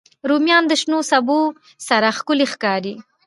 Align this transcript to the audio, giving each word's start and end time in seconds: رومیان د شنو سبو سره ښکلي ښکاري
رومیان 0.29 0.63
د 0.67 0.73
شنو 0.81 0.99
سبو 1.11 1.39
سره 1.87 2.07
ښکلي 2.17 2.45
ښکاري 2.53 2.95